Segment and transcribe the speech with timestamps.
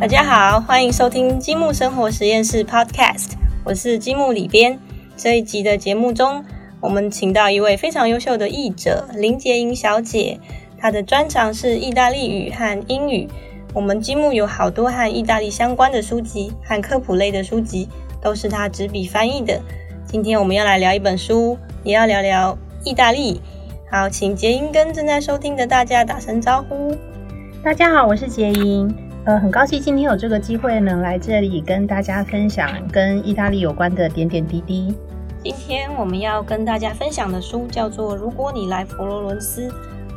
[0.00, 4.78] 大家好，欢迎收听积木生活实验室 Podcast，我是积木里边。
[5.14, 6.42] 这一集的节目中，
[6.80, 10.40] 我们请到一位非常优秀的译者林洁莹小姐，
[10.78, 13.28] 她的专长是意大利语和英语。
[13.74, 17.86] 我们积木有好多和意大利相关的书籍和科普类的书籍，
[18.22, 19.60] 都是她执笔翻译的。
[20.06, 23.38] 今天我们要来聊一本书，也要聊聊意大利。
[23.90, 26.96] 好，请洁莹跟正在收听的大家打声招呼。
[27.62, 29.09] 大家好，我是洁莹。
[29.26, 34.94] 呃，很高兴今天有这个机会能来这里跟大家分享跟意大利有关的点点滴滴。
[35.44, 39.68] 今天我们要跟大家分享的书叫做《如果你来佛罗伦斯》。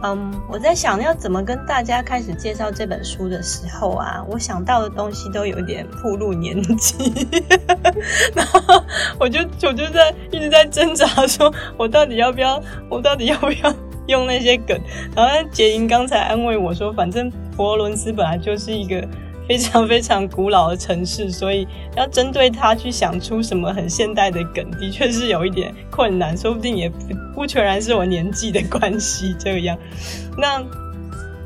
[0.06, 7.26] 嗯，我在想要怎么跟大家开始介绍这本书的时候啊，我想到的东西都有点暴露年纪，
[8.36, 8.84] 然后
[9.18, 13.74] 我就我就在一直在挣扎，说我到底要不要，我到底要不要
[14.08, 14.78] 用那些梗？
[15.16, 17.32] 然后杰莹刚才安慰我说，反正。
[17.56, 19.08] 佛罗伦斯本来就是一个
[19.48, 26.38] 非常非常古老的城市，所以要针对它去想出什么很现代的梗，的确是有一点困难。
[26.38, 26.90] 说不定也
[27.36, 29.78] 不全然是我年纪的关系这样。
[30.38, 30.64] 那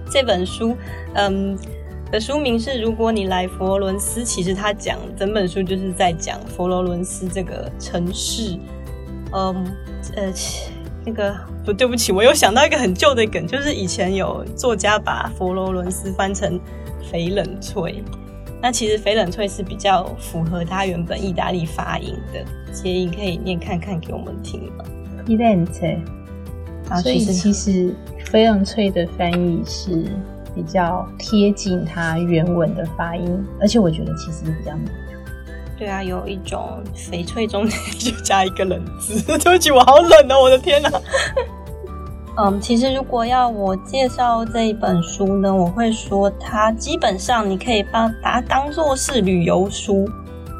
[0.09, 0.77] 这本书，
[1.15, 1.57] 嗯，
[2.11, 8.57] 的书名是《如果你来佛罗伦斯》，其实它讲整本书就是在讲佛罗伦斯这个城市。
[9.33, 9.65] 嗯，
[10.15, 10.31] 呃。
[11.07, 11.33] 那个
[11.65, 16.59] 不对不起，我又想到一个很旧的梗，就是以前有作家把佛罗伦斯翻成
[17.09, 18.03] 翡冷翠，
[18.61, 22.43] 那其实翡冷翠是比较符合它原本意大利发音的。
[22.73, 24.83] 杰英可以念看看给我们听吗？
[25.25, 25.97] 翡冷翠，
[27.01, 27.95] 所以其实
[28.29, 30.11] 翡冷翠的翻译是
[30.53, 34.91] 比较贴近它原文的发音，而且我觉得其实比较美。
[35.77, 37.67] 对啊，有一种翡翠中
[37.99, 40.89] 就加一个冷字， 对不起，我好冷哦，我的天哪！
[42.39, 50.07] 嗯，其实如果要我介绍这一本书呢，我会说它基本上你可以把把它当做是旅游书，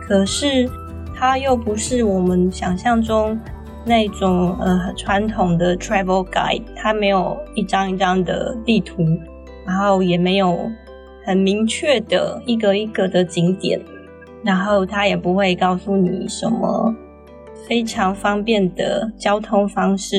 [0.08, 0.70] 可是
[1.16, 3.40] 它又不是我们想象中
[3.86, 9.04] 那种呃传统的 travel guide，它没有一张一张的地图，
[9.66, 10.72] 然后也没有
[11.26, 13.80] 很明确的一个一个的景点。
[14.44, 16.96] 然后他也不会告诉你什么
[17.68, 20.18] 非常方便的交通方式，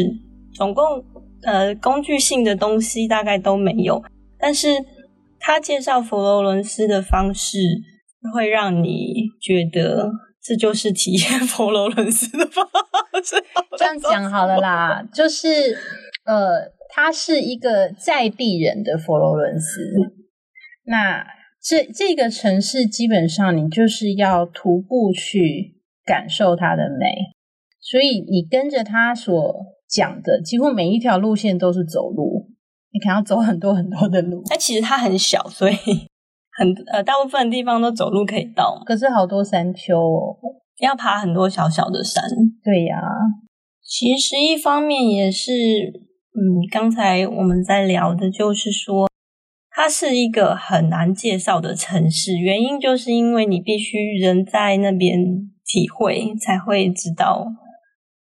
[0.52, 1.02] 总共
[1.42, 4.02] 呃工具性的东西大概都没有。
[4.38, 4.68] 但是
[5.38, 7.58] 他介绍佛罗伦斯的方式，
[8.34, 10.10] 会让你觉得
[10.42, 12.66] 这就是体验佛罗伦斯的方
[13.24, 13.42] 式。
[13.78, 15.48] 这样讲好了啦， 就是
[16.24, 19.80] 呃，他是一个在地人的佛罗伦斯，
[20.84, 21.37] 那。
[21.68, 27.04] 这这个城市基本上你就是要徒步去感受它的美，
[27.78, 29.54] 所以你跟着他所
[29.86, 32.48] 讲的，几乎每一条路线都是走路，
[32.90, 34.42] 你可能要走很多很多的路。
[34.48, 35.74] 但其实它很小，所以
[36.56, 38.82] 很呃大部分地方都走路可以到。
[38.86, 40.38] 可是好多山丘哦，
[40.80, 42.24] 要爬很多小小的山。
[42.64, 42.96] 对呀，
[43.82, 49.07] 其实一方面也是，嗯，刚才我们在聊的就是说。
[49.80, 55.16] 它是一个很难介绍的城市，原因就是因为你必须人在那边
[55.64, 57.46] 体会，才会知道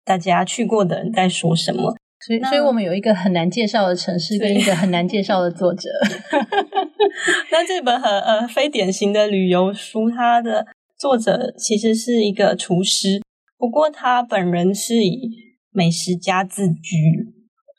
[0.05, 1.93] 大家去过的人在说什么。
[2.25, 5.89] 所以，所以我们有一个很难介绍的城市，跟一个很难介绍的作者。
[7.51, 10.65] 那这本很呃非典型的旅游书，它的
[10.97, 13.21] 作者其实是一个厨师，
[13.57, 15.29] 不过他本人是以
[15.71, 17.33] 美食家自居。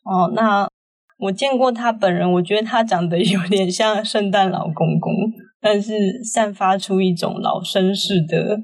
[0.05, 0.69] 哦，那。
[1.17, 5.15] 我见过他本人，我觉得他长得有点像圣诞老公公，
[5.61, 8.59] 但是散发出一种老绅士的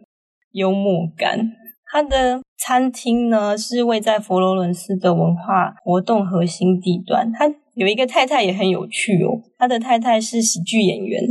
[0.53, 1.53] 幽默感。
[1.93, 7.33] 他的餐厅呢是位在佛罗伦斯的文化活动核心地段。
[7.33, 11.23] 他有一个太太也很有趣哦，他的太太是喜剧演员，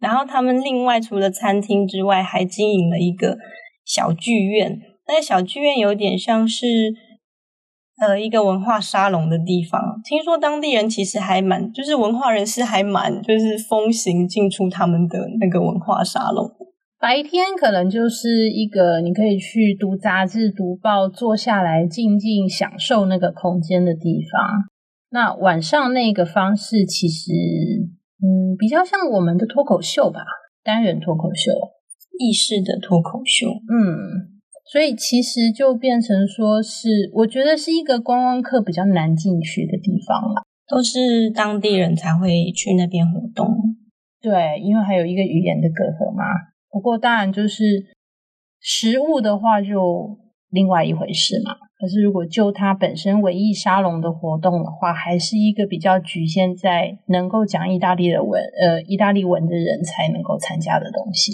[0.00, 3.36] 然后他们另外除了餐厅之外，还经营了一个
[3.84, 4.80] 小剧院。
[5.06, 6.94] 那个小剧院有点像是。
[8.00, 16.50] 呃，一个文化沙龙的地方，听说当地人其实还蛮，就是文化人士还蛮，就是风行进出他们的那个文化沙龙。
[16.98, 24.64] 白天可能就是一个你可以去读杂志、读报、坐下来静静享受那个空间的地方。
[25.10, 27.30] 那晚上那个方式其实，
[28.20, 30.20] 嗯，比较像我们的脱口秀吧，
[30.64, 31.52] 单人脱口秀，
[32.18, 34.33] 意式的脱口秀，嗯。
[34.66, 43.46] 所以其实就变成说是，我觉得是一个观光客比较难进去的地方了，都是当地人才会去那边活动。
[44.20, 46.24] 对，因为还有一个语言的隔阂嘛。
[46.70, 47.84] 不过当然就是
[48.58, 50.18] 食物的话，就
[50.50, 51.56] 另外一回事嘛。
[51.78, 61.32] 可是如果就它本身文艺沙龙的活动的话，还是一个比较局限在能够讲意大利的文，呃，意大利文的人才能够参加的东西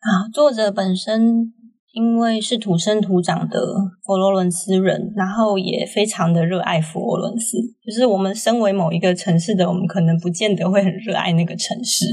[0.00, 0.28] 啊。
[0.30, 1.54] 作者本身
[1.92, 3.60] 因为是土生土长的
[4.02, 7.58] 佛罗伦斯人，然后也非常的热爱佛罗伦斯。
[7.84, 12.06] 就是我们身为某一个城市的，我们可能不见得会很热爱那个城市，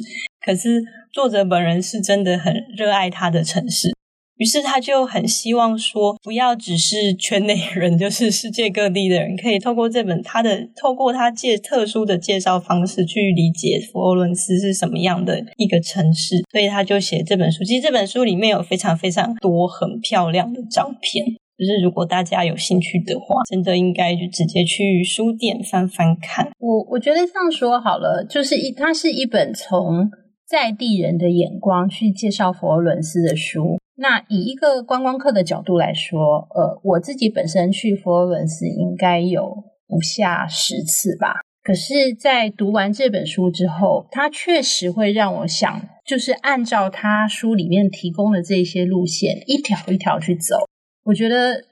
[0.46, 0.84] 可是
[1.14, 3.96] 作者本人是真的很热爱他的城市。
[4.39, 16.38] 于是他就很希望说，不要只是圈内人， 就是世界各地的人，可以透过这本他的，透过他介特殊的介绍方式去理解佛罗伦斯是什么样的一个城市。
[16.50, 17.65] 所以他就写这本书。
[17.65, 21.25] 其实这本书里面有非常非常多很漂亮的照片，
[21.57, 26.50] 就是如果大家有兴趣的话，真的应该就直接去书店翻翻看。
[26.59, 30.09] 我我觉得这样说好了，就是一，它是一本从
[30.47, 33.77] 在地人的眼光去介绍佛罗伦斯的书。
[34.01, 41.42] 那以一个观光客的角度来说，呃，我自己本身去佛罗伦斯应该有不下十次吧。
[41.62, 50.56] 可是，在读完这本书之后，它确实会让我想，就是按照他书里面提供的这些路线，一条一条去走。
[51.04, 51.66] 我觉得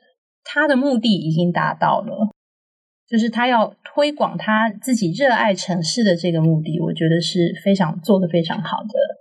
[0.43, 2.29] 他的目的已经达到了，
[3.07, 9.16] 就是他要推广他自己热爱城市的这个目的，我觉得是非常做的非常好的。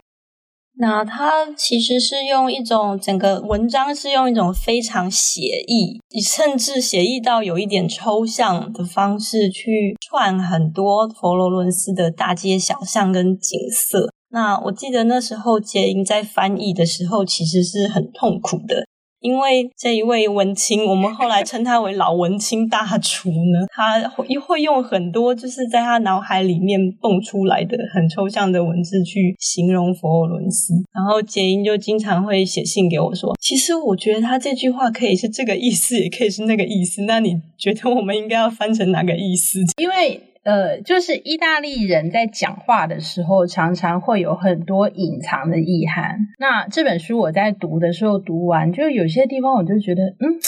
[0.79, 14.11] 那他其实是用一种整个文章是用一种非常写意，甚至写意到有一点抽象的方式去串很多佛罗伦斯的大街小巷跟景色。
[14.29, 18.85] 那我记得那时候杰英在翻译的时候，其实是很痛苦的。
[19.27, 39.59] 因为这一位文青，我们后来称他为老文青大厨呢， 他会会用很多就是在他脑海里面蹦出来的很抽象的文字去形容佛罗伦斯，然后杰英就经常会写信给我说，其实我觉得他这句话可以是这个意思，也可以是那个意思，那你觉得我们应该要翻成哪个意思？
[39.83, 40.21] 因为。
[40.47, 46.21] 呃，就是意大利人在讲话的时候，常常会有很多隐藏的意涵。
[46.39, 50.39] 那这本书我在读的时候，读完就有些地方我就觉得，嗯，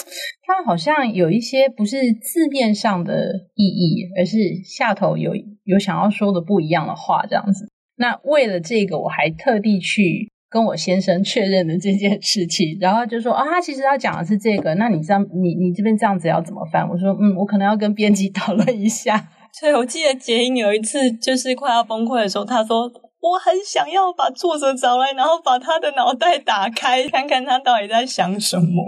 [0.47, 5.33] 它好像有一些不是字面上的意义，而是下头有
[5.65, 7.69] 有想要说的不一样的话，这样子。
[7.97, 16.89] 那为了这个，我还特地去跟我先生确认了这件事情，然后就说啊，他其实要讲的是这个，那你这样，你你这边这样子要怎么翻？
[16.89, 19.31] 我说，嗯，我可能要跟编辑 讨论一下。
[19.53, 22.91] 所以我记得杰英有一次就是快要崩溃的时候，他说
[23.21, 28.83] ：“我很想要把作者找来，然后把他的脑袋打开，看看他到底在想什么。”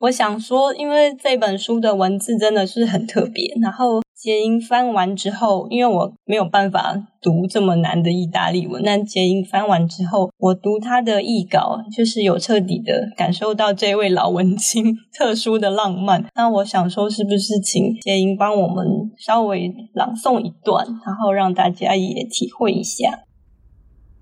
[0.00, 4.00] 我想说，因为这本书的文字真的是很特别，然后。
[4.22, 16.24] 杰英翻完之后，因为我没有办法读这么难的意大利文，但杰英翻完之后，我读他的译稿，就是有彻底的感受到这位老文青 特殊的浪漫。
[16.36, 18.86] 那我想说，是不是请杰英帮我们
[19.18, 23.24] 稍微朗诵一段，然后让大家也体会一下，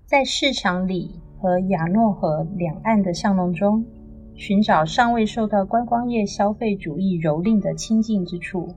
[0.07, 3.85] 在市场里和亚诺河两岸的巷弄中，
[4.33, 8.67] 寻找尚未受到观光业消费主义蹂躏的清净之处。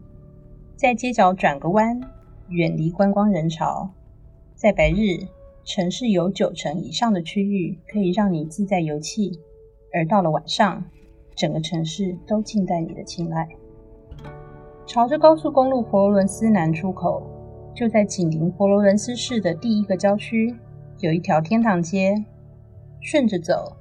[0.76, 2.00] 在街角转个弯，
[2.48, 3.88] 远离观光人潮。
[4.56, 5.28] 在白日，
[5.64, 9.38] 城市有九成以上的区域可以让你自在游憩；
[9.92, 10.84] 而到了晚上，
[11.36, 13.48] 整个城市都静待你的青睐。
[14.84, 17.22] 朝着高速公路佛罗伦斯南出口，
[17.72, 20.56] 就在紧邻佛罗伦斯市的第一个郊区，
[20.98, 22.24] 有一条天堂街。
[23.00, 23.76] 顺着走，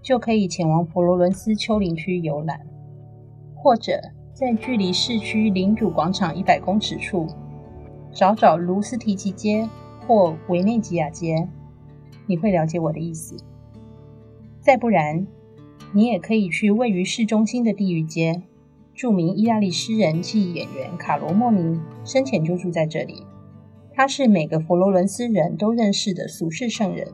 [0.00, 2.60] 就可以前往佛罗伦斯丘陵区游览，
[3.56, 4.00] 或者。
[4.38, 7.26] 在距离市区领主广场一百公尺处，
[8.12, 9.66] 找找卢斯提奇街
[10.06, 11.48] 或维内吉亚街，
[12.26, 13.34] 你会了解我的意思。
[14.60, 15.26] 再不然，
[15.94, 18.42] 你也可以去位于市中心的地狱街，
[18.94, 23.24] 著名意大利诗人暨演员卡罗莫尼生前就住在这里。
[23.94, 27.08] 他是每个佛罗伦斯人都认识的俗世圣人。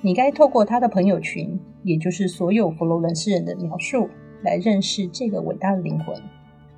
[0.00, 4.08] 你该透过他的朋友群，也就是所有佛罗伦斯人的描述。
[4.42, 6.16] 来认识这个伟大的灵魂。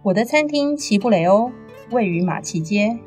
[0.02, 1.50] 我的餐厅齐布雷欧
[1.90, 2.99] 位于马奇街，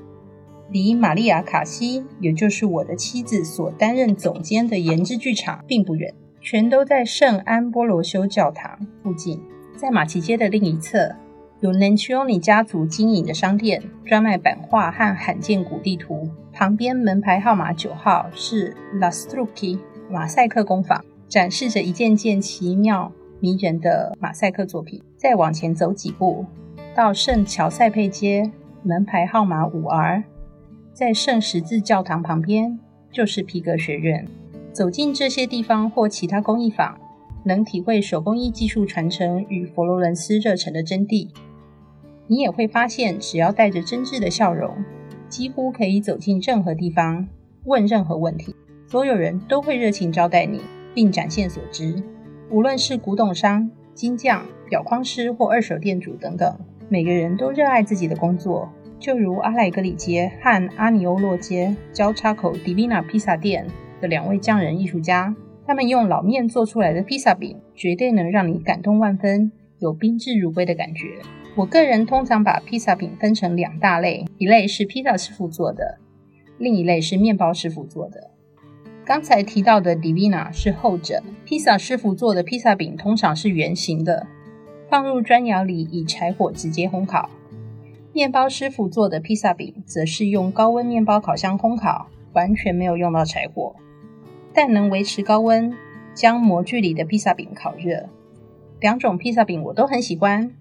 [0.71, 9.41] 离玛利亚卡西，也就是我的妻子所担任总监的研制剧场并不远，全都在圣安波罗修教堂附近。
[9.75, 11.15] 在马奇街的另一侧，
[11.59, 16.29] 有 Nancioni 家族经营的商店，专卖版画和罕见古地图。
[16.51, 19.77] 旁边门牌号码九号是 La Strucci
[20.09, 23.11] 马赛克工坊，展示着一件件奇妙。
[23.39, 25.01] 迷人的马赛克作品。
[25.17, 26.45] 再往前走几步，
[26.95, 28.51] 到圣乔塞佩街，
[28.83, 30.23] 门牌号码五 R，
[30.93, 32.79] 在圣十字教堂旁边
[33.11, 34.27] 就是皮革学院。
[34.71, 36.99] 走进这些地方或其他工艺坊，
[37.43, 41.29] 能体会手工艺技术传承与佛罗伦斯热忱的真谛。
[42.27, 44.71] 你也会发现，只要带着真挚的笑容，
[45.29, 47.27] 几乎可以走进任何地方，
[47.63, 50.61] 问任何问题，所有人都会热情招待你，
[50.93, 52.03] 并展现所知。
[52.49, 58.69] 无论是古董商、金匠、表框师或二手店主等等，每个人都热爱自己的工作。
[58.97, 63.67] 就如阿莱格里街和阿尼欧洛街交叉口 Divina 披萨店
[63.99, 65.35] 的两位匠人艺术家，
[65.65, 71.19] 他们用老面做出来的披萨饼，绝对能让你感动万分，有宾至如归的感觉。
[71.53, 75.97] 我个人通常把披萨饼分成两大类，一类是披萨师傅做的，
[76.57, 78.31] 另一类是面包师傅做的。
[79.07, 84.27] 刚才提到的 Divina 是后者，披萨师傅做的披萨饼通常是圆形的，
[84.89, 87.29] 放入砖窑里以柴火直接烘烤。
[88.11, 93.77] 面包师傅做的披萨饼则是用高温面包烤箱烘烤，完全没有用到柴火，
[94.53, 95.73] 但能维持高温，
[96.13, 98.09] 将模具里的披萨饼烤热。
[98.81, 100.51] 两种披萨饼我都很喜欢，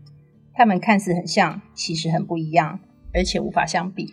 [0.55, 2.79] 它们看似很像，其实很不一样，
[3.12, 4.07] 而且无法相比。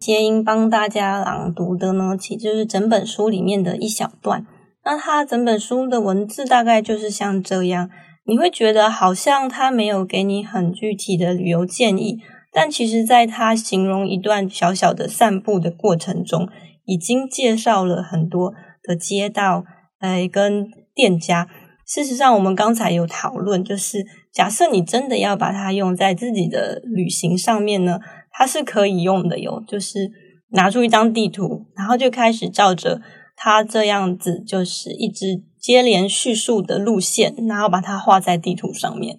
[0.00, 4.46] 杰英帮大家朗读的呢，其实就是整本书里面的一小段。
[4.82, 7.90] 那他整本书的文字大概就是像这样，
[8.24, 12.16] 你会觉得好像他没有给你很具体的旅游建议。
[12.50, 16.48] 但其实，在他形容一段小小的散步的过程中，
[16.86, 19.64] 已经介绍了很多的街道，
[19.98, 21.46] 哎，跟店家。
[21.86, 28.00] 事实上，我们刚才有讨论，就是假设你真的要把它用在自己的旅行上面呢，
[28.40, 29.62] 它是可以用的哟。
[29.68, 30.10] 就是
[30.52, 33.02] 拿出一张地图，然后就开始照着
[33.36, 39.18] 它这样子，就是一直接连叙述的路线，然后把它画在地图上面，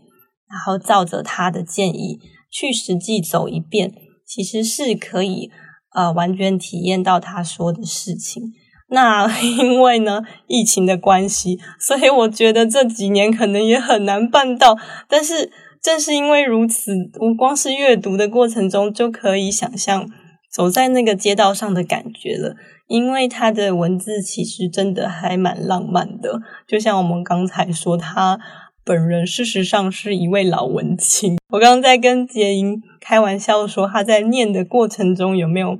[0.49, 2.19] 然后照着他的建议。
[2.49, 3.93] 去实际走一遍，
[4.25, 5.51] 其实是可以
[5.93, 8.43] 呃完全体验到他说的事情。
[8.89, 14.77] 那 因为呢疫情的关系，所以我觉得这几年可能也很难办到。
[15.07, 15.49] 但是
[15.81, 20.09] 正是因为如此，我光是阅读的过程中就可以想象
[20.51, 22.55] 走在那个街道上的感觉了。
[22.87, 28.39] 因为他的文字其实真的还蛮浪漫的，就像我们刚才说他。
[28.83, 31.37] 本人事实上是一位老文青。
[31.49, 35.77] 我刚刚在跟杰英开玩笑说，他在念的过程中有没有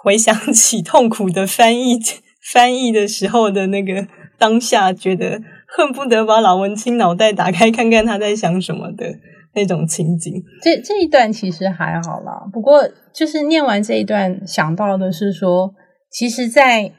[0.00, 1.98] 回想起痛苦的翻译
[2.40, 4.06] 翻译的时候的那个
[4.38, 5.42] 当下，觉得
[5.76, 9.06] 恨不得把老文青脑袋打开看看他在想什么的
[9.54, 10.42] 那种情景。
[10.62, 15.74] 这这一段其实还好啦，不过就是念完这一段，想到的是说，
[16.10, 16.92] 其实，在。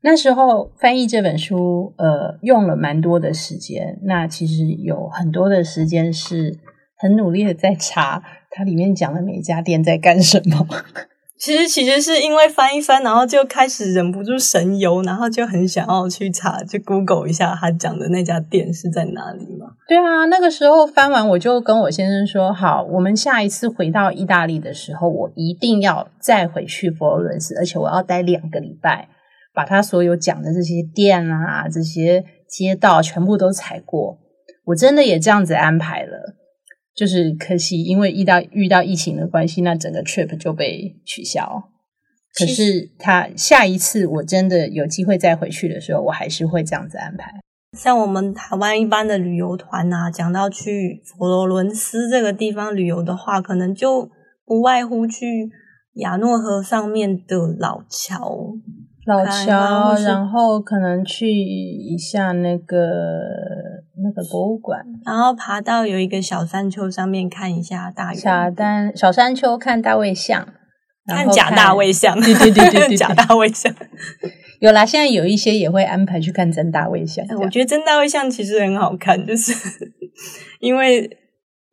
[0.00, 3.98] 那时候翻译这本书，呃，用了蛮多的时间。
[4.04, 6.56] 那其实有很多的时间是
[6.98, 10.64] 很努力的在查它里面讲的每一家店在干什么。
[11.40, 19.66] 其实，其实是因为翻一翻，然后就开始忍不住神游，然后就很想要去查，就 Google 一下他讲的那家店是在哪里嘛。
[19.86, 29.08] 对啊，那个时候翻完，我就跟我先生说：“好，我们下一次回到意大利的时候，我一定要再回去佛罗伦斯，而且我要待两个礼拜。”
[29.54, 34.16] 把他所有讲的这些店啊、这些街道全部都踩过，
[34.66, 36.36] 我真的也这样子安排了。
[36.98, 41.70] 就是可惜，因为遇到遇到疫情的关系，那整个 trip 就被取消。
[42.34, 47.30] 可是他下一次我真的有机会再回去的时候，我还是会这样子安排。
[47.78, 54.10] 像我们台湾一般的旅游团啊，讲到去佛罗伦斯这个地方旅游的话，可能就
[54.44, 55.50] 不外乎去
[55.94, 58.54] 亚诺河上面的老桥。
[59.06, 62.76] 老桥，然后可能去一下那个
[64.02, 70.48] 那个博物馆，然后爬到有一个小山丘上面看一下大小丹小山丘看大卫像，
[71.06, 73.74] 看假大卫像，对对对对对， 假大卫像
[74.60, 74.84] 有啦。
[74.84, 79.52] 现在有一些也会安排去看真大卫像，我觉得真大卫像其实很好看，就是
[80.60, 81.08] 因为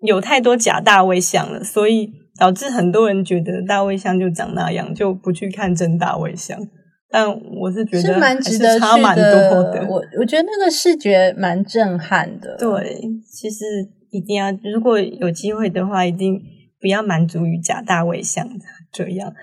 [0.02, 6.60] 有太多假大卫像了，所以导致很多人觉得大卫像就长那样，就不去看真大卫像。
[7.10, 9.24] 但我是觉得蛮值得差蛮多
[9.72, 12.58] 的，我我觉得那个视觉蛮震撼的。
[12.58, 13.00] 对，
[13.32, 13.64] 其实
[14.10, 16.42] 一定要如果有机会的话，一定
[16.82, 18.48] 不要满足于假大卫像
[18.92, 19.34] 这样。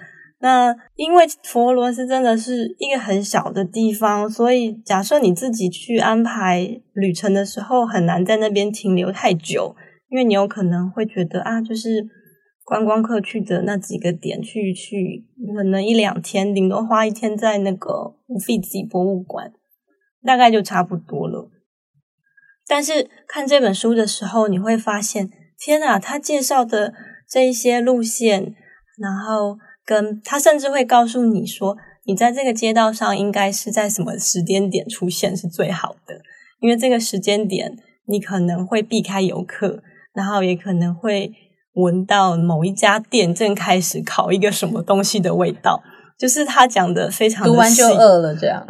[0.40, 9.74] 那因为佛罗伦斯真的是一个很小的地方，所以假设你自己去安排旅程的时候，很难在那边停留太久，
[10.10, 12.06] 因为你有可能会觉得啊，就是。
[12.64, 15.26] 观光客去的那几个点，去去
[15.56, 19.52] 可能一两天，顶多花一天在那个乌菲兹博物馆，
[20.24, 21.50] 大概就差不多了。
[22.66, 25.28] 但是看这本书的时候，你会发现，
[25.58, 25.98] 天哪！
[25.98, 26.94] 他介绍的
[27.28, 28.54] 这一些路线，
[28.96, 36.22] 然后跟他甚至会告诉你说，你在这个街道上应该是在什么时间点出现是最好的。
[36.60, 37.76] 因为这个时间点
[38.06, 39.82] 你可能会避开游客，
[40.14, 41.32] 然后也可能会
[41.74, 45.82] 闻到某一家店正开始烤一个什么东西的味道。
[46.18, 48.64] 就是他讲的非常读完就饿了，这样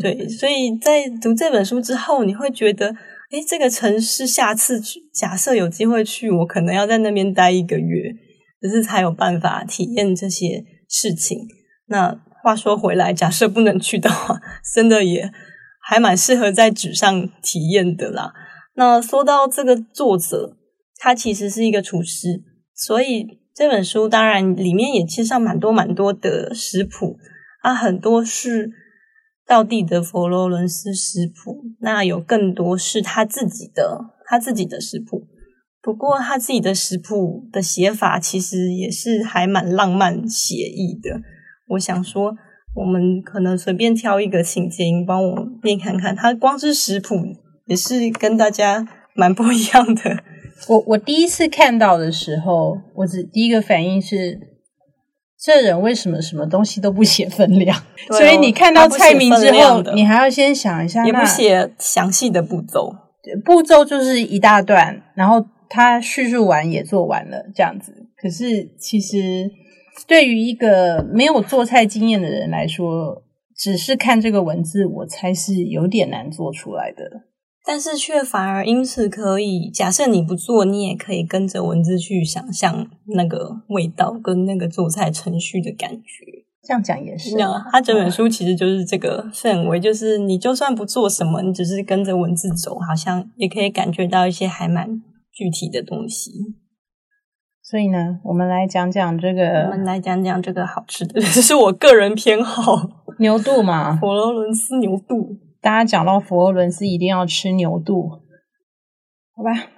[0.00, 0.28] 对。
[0.28, 2.90] 所以在读这本书之后，你会觉得，
[3.30, 8.12] 哎，这个城市下次去，假设有机会去，我可能要在那边待一个月，
[8.60, 11.40] 可是才有办法体验这些事情。
[11.86, 14.40] 那话说回来，假设不能去的话，
[14.72, 15.28] 真的也
[15.80, 18.32] 还蛮适合在纸上体验的啦。
[18.76, 20.56] 那说到这个作者，
[20.98, 22.42] 他其实是一个厨师，
[22.74, 23.40] 所以。
[23.54, 27.18] 这本书当然里面也介绍蛮多蛮多的食谱
[27.60, 28.70] 啊，很多是
[29.46, 35.28] 道地的佛罗伦斯食谱，那有更多是他自己的他自己的食谱。
[35.82, 41.20] 不过他自己的食谱的写法其实也是还蛮浪漫写意的。
[41.68, 42.34] 我想说，
[42.74, 46.16] 我们可能随便挑一个，请杰英帮我念看看。
[46.16, 47.16] 他光是食谱
[47.66, 50.24] 也是跟大家蛮不一样的。
[50.68, 54.38] 我我第一次看到的时候，我只第一个反应是，
[55.38, 57.76] 这人为什么什么东西都不写分量？
[58.08, 62.94] 所以你看到菜名之后，你还要先想一下，也不写详细的步骤，
[63.44, 67.92] 步骤就是一大段，然后他叙述完也做完了这样子。
[68.16, 69.50] 可是其实
[70.06, 73.22] 对于一个没有做菜经验的人来说，
[73.56, 77.04] 只是看这个文字，我猜是有点难做出来的。
[77.64, 86.44] 但是却反而因此可以，假设你不做，你也可以跟着文字去想象那个味道跟那个做菜程序的感觉。
[86.64, 87.36] 这样讲也是。
[87.70, 95.00] 他整本书其实就是这个氛围，就是你就算不做什么，你只是跟着文字走，好像也可以感觉到一些还蛮
[95.32, 96.32] 具体的东西。
[97.62, 105.38] 所以呢，我们来讲讲这个，我们来讲讲这个好吃的， 这是我个人偏好牛肚嘛，佛罗伦斯牛肚。
[105.62, 108.10] 大家讲到佛罗伦斯，一定要吃牛肚，
[109.36, 109.70] 好吧？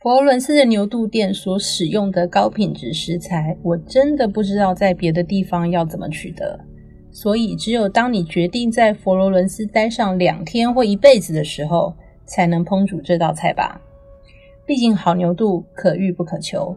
[0.00, 6.60] 佛罗伦斯的牛肚店所使用的高品质食材，我真的不知道在别的地方要怎么取得。
[7.10, 13.80] 所以，只有当你决定在佛罗伦斯待上两天或一辈子的时候，才能烹煮这道菜吧。
[14.64, 16.76] 毕竟，好牛肚可遇不可求。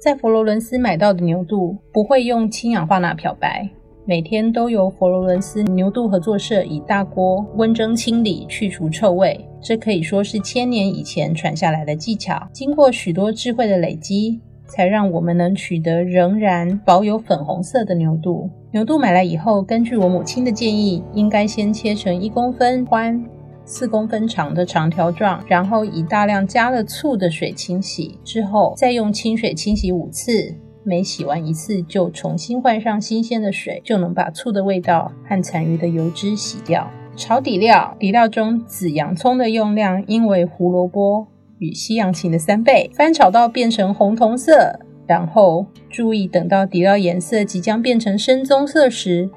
[0.00, 3.70] 在佛罗伦斯买到的牛肚不会用氢氧化钠漂白。
[4.04, 9.48] 每天都由佛罗伦斯牛肚合作社以大锅温蒸清理，去除臭味。
[9.60, 12.48] 这可以说是千年以前传下来的技巧。
[12.52, 18.50] 经过许多智慧的累积，才让我们能取得仍然保有粉红色的牛肚。
[18.72, 23.24] 牛肚买来以后，根据我母亲的建议，应该先切成一公分宽、
[23.64, 30.52] 四公分长的长条状，然后以大量加了醋的水清洗，之后再用清水清洗五次。
[30.84, 36.90] 每洗完一次，就重新换上新鲜的水，就能把醋的味道和残余的油脂洗掉。
[37.14, 41.26] 炒底料，底料中紫洋葱的用量应为胡萝卜
[41.58, 42.90] 与西洋芹的三倍。
[42.94, 49.30] 翻炒到变成红铜色，然后注意等到底料颜色即将变成深棕色时，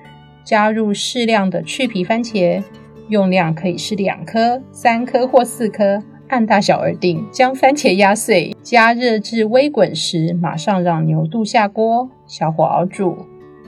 [0.43, 2.63] 加入适量的去皮番茄，
[3.09, 6.01] 用量可以是两颗、三颗或四颗。
[6.27, 13.17] 按大小而定，将番茄压碎，加热至微滚时，马上让牛肚下锅，小火熬煮，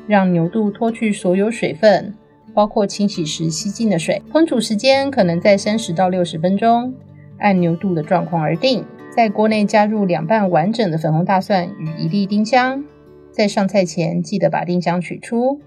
[0.08, 2.14] 让牛肚脱去所有水分，
[2.54, 4.22] 包括清洗时吸进的水。
[4.32, 6.94] 烹煮时间可能在三十到六十分钟，
[7.38, 8.84] 按牛肚的状况而定。
[9.16, 12.84] 在锅内加入两瓣完整的粉红大蒜与一粒丁香，
[13.32, 15.60] 在上菜前记得把丁香取出。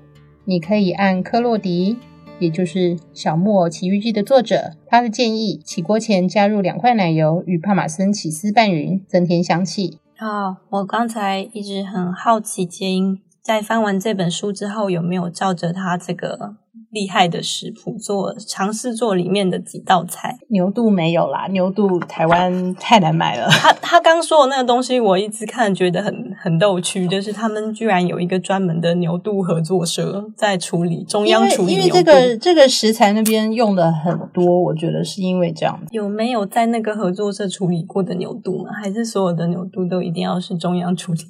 [0.45, 1.97] 你可以按克洛迪。
[2.41, 9.99] 也就是《小木偶奇遇记》的作者，他的建议：起锅前加入两块奶油与帕玛森起司拌匀，增添香气。
[10.17, 16.57] 好，我刚才一直很好奇，杰英在翻完这本书之后，有没有照着他这个？
[16.91, 20.39] 厉害的食谱，做尝试做里面的几道菜。
[20.49, 23.47] 牛肚没有啦，牛肚台湾太难买了。
[23.63, 35.81] 他他刚说的那个东西，我一直看觉得很很逗趣，就是他们居然有一个专门的牛肚合作社在处理中央处理因为这个这个食材那边用的很多，我觉得是因为这样。
[35.93, 38.73] 有没有在那个合作社处理过的牛肚吗？
[38.83, 41.21] 还是所有的牛肚都一定要是中央处理？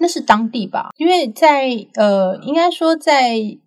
[0.00, 0.90] 那是当地吧？
[0.96, 3.58] 因为在呃，应该说在。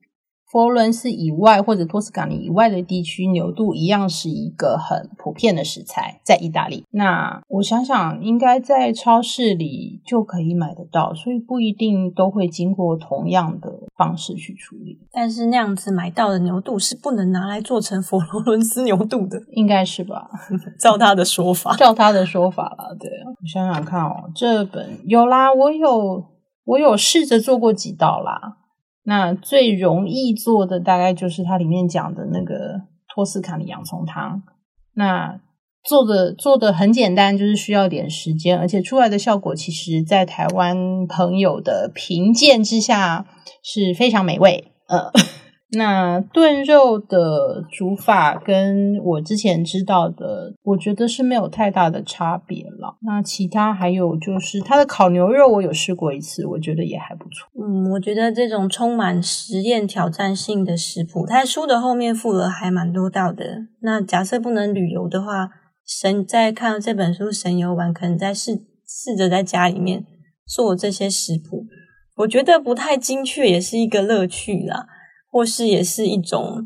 [0.55, 6.85] 佛罗伦斯以外或者托斯卡尼以外的地区，牛肚一样是一个很普遍的食材，在意大利。
[6.91, 14.97] 那我想想，应该在超市里就可以买得到，所以不一定都会经过同样的方式去处理。
[15.11, 20.29] 但是那样子买到的牛肚是不能拿来做成佛罗伦斯牛肚的，应该是吧？
[20.79, 22.95] 照他的说法， 照他的说法了。
[22.97, 26.23] 对，我想想看哦，这本有啦，我有
[26.63, 28.59] 我有试着做过几道啦。
[29.05, 32.81] 那最容易做的大概就是它里面讲的那个
[33.13, 34.41] 托斯卡尼洋葱汤。
[34.95, 35.39] 那
[35.83, 43.27] 做的做的很简单，就是需要点时间，而且出来的效果，其实在台湾朋友的评鉴之下
[43.63, 44.71] 是非常美味。
[44.87, 45.11] 呃，
[45.71, 52.97] 那炖肉的煮法跟我之前知道的，我觉得是没有太大的差别了。
[53.01, 57.49] 那其他还有就是它的烤牛肉，我有试过一次，我觉得也还不错。
[57.59, 63.45] 嗯，我觉得这种充满实验挑战性的食谱，它书的后面附了还蛮多道的。
[63.81, 65.49] 那假设不能旅游的话，
[65.85, 68.53] 神在看到这本书神游玩，可能在试
[68.87, 70.05] 试着在家里面
[70.47, 71.65] 做这些食谱。
[72.17, 74.87] 我觉得不太精确也是一个乐趣啦，
[75.35, 76.65] 或是也是一种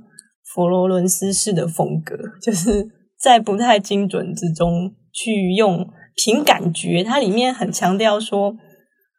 [0.54, 2.88] 佛罗伦斯式的风格，就是
[3.20, 7.04] 在不太精准之中去用凭感觉。
[7.04, 8.56] 它里面很强调说，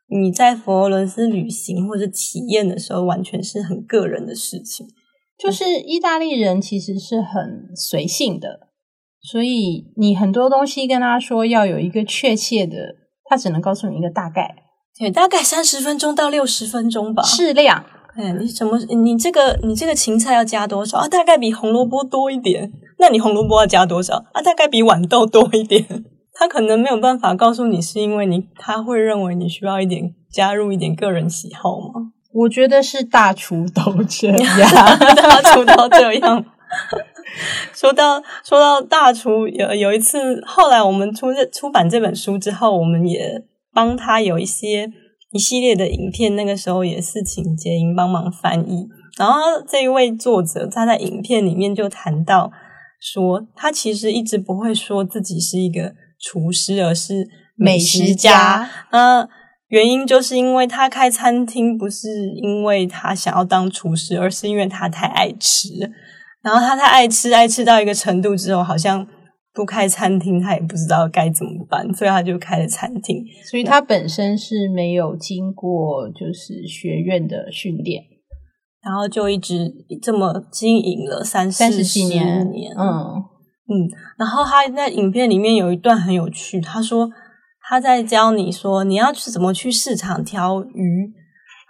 [0.09, 4.87] 你在佛罗伦斯旅行或者体验的时候，完全是很个人的事情。
[5.37, 8.69] 就是意大利人其实是很随性的。
[9.21, 14.55] 所以你很多东西跟他说要有一个确切的，他只能告诉你一个大概，
[14.97, 17.85] 对，大概三十分钟到六十分钟吧，适量。
[18.17, 21.09] 哎，你怎么你这个你这个芹菜要加多少啊？
[21.09, 22.73] 大概比红萝卜多一点。
[22.99, 24.43] 那你红萝卜要加多少啊？
[24.43, 26.05] 大概比豌豆多一点。
[26.33, 32.13] 他可能没有办法告诉你，是因为你他会认为你需要一点加入一点个人喜好吗？
[32.33, 36.45] 我觉得是大厨都这 样，大厨都这样。
[37.75, 44.91] 说到说到大厨，有有一次，后来我们出这出版这本书之后，我们也帮他有一些
[45.33, 46.35] 一系列的影片。
[46.37, 48.89] 那个时候也是请杰英帮忙翻译。
[49.19, 52.51] 然后这一位作者他在影片里面就谈到
[53.01, 58.69] 说，他其实一直不会说自己是一个厨师，而是美食家。
[58.93, 59.29] 那
[59.69, 65.69] 原因就是因为他开餐厅，不是因为他想要当厨师，而是因为他太爱吃。
[66.43, 69.07] 然后他太爱吃，爱吃到一个程度之后，好像
[69.53, 73.25] 不开餐厅，他也不知道该怎么办，所以他就开了餐厅。
[73.51, 78.03] 所以他本身是没有经过就是学院的训练，
[78.83, 82.43] 然后就一直这么经营了三三十几年。
[82.79, 83.25] 嗯
[83.73, 83.87] 嗯，
[84.19, 87.09] 然后他在影片里面有一段很有趣，他说
[87.69, 91.13] 他在教你说你要去怎么去市场挑鱼。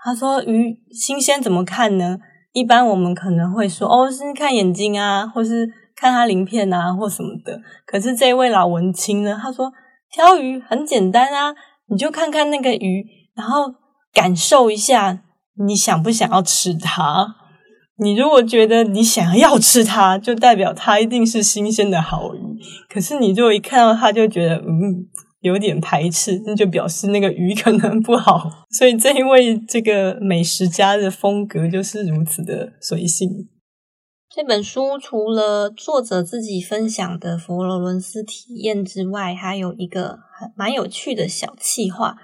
[0.03, 2.19] 他说鱼新鲜怎么看呢？
[2.53, 5.69] 一般我们可能会说，哦，是看眼睛啊，或是
[6.01, 7.61] 看它鳞片啊，或什么的。
[7.85, 9.71] 可是这位老文青呢，他说
[10.11, 11.55] 挑鱼很简单啊，
[11.89, 13.67] 你就看看那个鱼，然后
[14.15, 15.23] 感受一下，
[15.67, 17.27] 你想不想要吃它？
[17.99, 22.39] 你如果觉得你想要吃它，就代表它一定是新鲜的好鱼。
[22.89, 25.07] 可是你如果一看到它，就觉得嗯。
[25.43, 28.47] 有点排斥，那就表示那个鱼可能不好。
[28.79, 33.49] 所以这一位这个美食家的风格就是如此的随性。
[34.33, 42.16] 这本书除了作者自己分享的佛罗伦斯体验之外，还有一个很蛮有趣的小计划，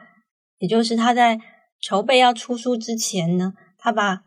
[0.59, 1.41] 也就是他在
[1.81, 4.23] 筹备要出书之前呢，他把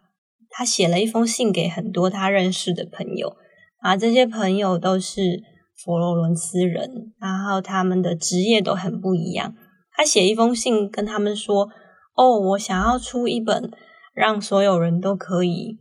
[0.50, 3.38] 他写了一封信给很多他认识的朋友，
[3.80, 5.44] 啊，这些朋友都是。
[5.82, 9.56] 佛罗伦斯人，然后他们的职业都很不一样。
[9.94, 11.70] 他写一封信跟他们说
[12.18, 13.72] ：“哦，我想要出一本
[14.14, 15.78] 让所有人都可以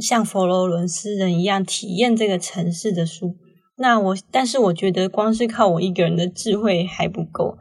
[0.00, 3.36] 像佛罗伦斯人一样体验这个城市的书。
[3.76, 7.56] 那我，但是我觉得光是靠我一个人的智慧还不够。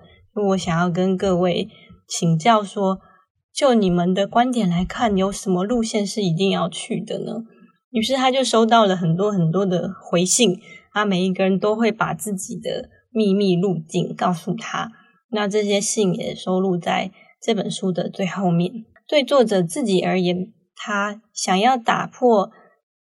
[0.50, 1.68] 我想要跟各位
[2.08, 3.00] 请教说，
[3.54, 7.44] 就你们的观点来看，有什么路线是一定要去的呢？”
[7.92, 10.60] 于是他就收到了很多很多的回信。
[10.92, 14.92] 他每一个人都会把自己的秘密路径告诉他，
[15.32, 18.86] 那这些信也收录在这本书的最后面。
[19.08, 20.54] 对作者自己而言，
[20.86, 22.52] 他想要打破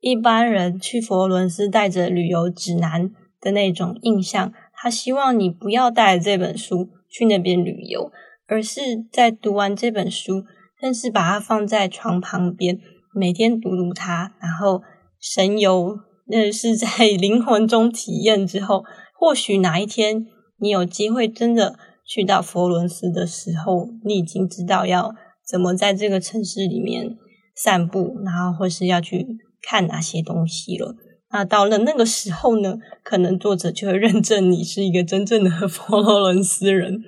[0.00, 4.50] 一般人去佛罗伦斯带着旅游指南的那种印象。
[4.72, 8.10] 他希望你不要带这本书去那边旅游，
[8.46, 8.80] 而是
[9.12, 10.44] 在读完这本书，
[10.80, 12.80] 但是把它放在床旁边，
[13.14, 14.82] 每天读读它，然后
[15.20, 15.98] 神游。
[16.28, 16.88] 那是在
[17.20, 18.84] 灵魂中体验之后，
[19.14, 20.26] 或许哪一天
[20.58, 25.14] 你有机会真的去到佛罗伦斯的时候，你已经知道要
[25.46, 27.16] 怎么在这个城市里面
[27.56, 29.26] 散步，然后或是要去
[29.62, 30.94] 看哪些东西了。
[31.32, 37.02] 那到了那个时候呢，可能作者就会认证你是一个真正的 佛罗伦斯人。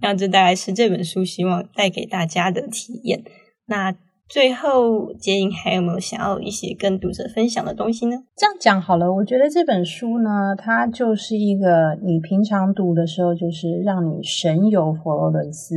[0.00, 3.24] 那这大概是这本书希望带给大家的体验。
[3.66, 3.96] 那。
[4.28, 8.16] 最后，杰英还有没有想要一些跟读者分享的东西呢？
[8.36, 15.76] 这样讲好了，我觉得这本书呢，它就是一个你平常读的时候，就是让你神游佛罗伦斯。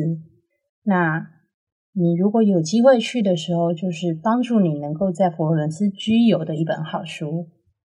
[0.84, 1.28] 那
[2.00, 7.50] 你如果有机会去的时候，就是帮助你能够在佛罗伦斯居游的一本好书。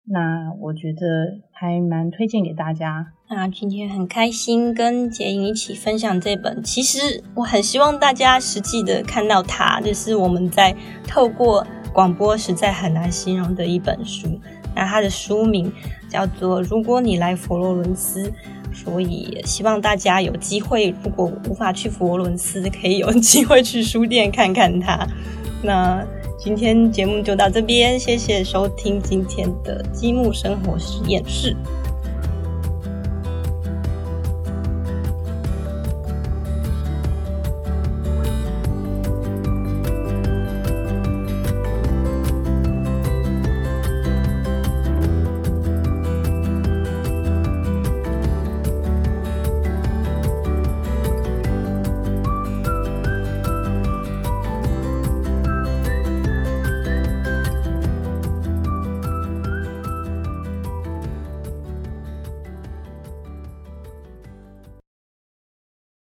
[0.07, 3.07] 那我觉得还蛮推荐给大家。
[3.27, 10.75] 那今天很开心跟杰颖一起分享这本，其实我很希望大家实际的看到它，就是我们在
[11.07, 14.29] 透过广播实在很难形容的一本书。
[14.75, 15.73] 那它的书名
[16.07, 18.29] 叫做《如果你来佛罗伦斯》，
[18.83, 25.07] 所以希望大家有机会，如果无法去佛罗伦斯，可以有机会去书店看看它。
[25.63, 26.05] 那
[26.37, 31.55] 今天节目就到这边，谢谢收听今天的积木生活实验室。